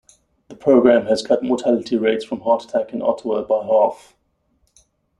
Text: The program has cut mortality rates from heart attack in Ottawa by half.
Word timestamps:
The 0.47 0.55
program 0.55 1.05
has 1.05 1.21
cut 1.21 1.43
mortality 1.43 1.95
rates 1.95 2.25
from 2.25 2.39
heart 2.41 2.63
attack 2.63 2.91
in 2.91 3.03
Ottawa 3.03 3.43
by 3.43 3.63
half. 3.67 4.15